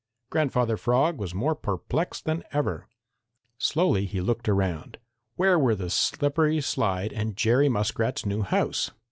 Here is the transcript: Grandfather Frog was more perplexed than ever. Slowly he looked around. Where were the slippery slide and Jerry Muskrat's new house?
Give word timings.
Grandfather 0.31 0.77
Frog 0.77 1.19
was 1.19 1.35
more 1.35 1.53
perplexed 1.53 2.25
than 2.25 2.43
ever. 2.51 2.87
Slowly 3.59 4.07
he 4.07 4.19
looked 4.19 4.49
around. 4.49 4.97
Where 5.35 5.59
were 5.59 5.75
the 5.75 5.91
slippery 5.91 6.59
slide 6.59 7.13
and 7.13 7.37
Jerry 7.37 7.69
Muskrat's 7.69 8.25
new 8.25 8.41
house? 8.41 8.89